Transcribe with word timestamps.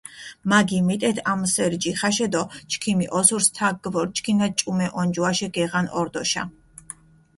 მა 0.49 0.59
გიმიტეთ 0.69 1.17
ამჷსერი 1.31 1.77
ჯიხაშე 1.83 2.27
დო 2.33 2.43
ჩქიმი 2.69 3.07
ოსურს 3.19 3.47
თაქ 3.55 3.75
გჷვორჩქინა 3.83 4.47
ჭუმე 4.57 4.87
ონჯუაშე 4.99 5.47
გეღან 5.55 5.87
ორდოშა. 5.99 6.43